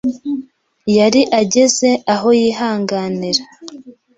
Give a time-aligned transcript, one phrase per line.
[0.97, 3.41] Yari ageze aho yihanganira.